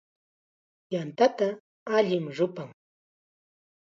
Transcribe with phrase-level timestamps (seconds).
[0.93, 1.49] Yantata
[1.97, 2.69] allim rupan.